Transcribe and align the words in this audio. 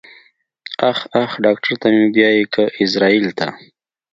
اخ 0.89 0.99
اخ 1.23 1.31
ډاکټر 1.45 1.73
ته 1.81 1.87
مې 1.93 2.05
بيايې 2.15 2.43
که 2.53 2.63
ايزرايل 2.79 3.27
ته. 3.39 3.47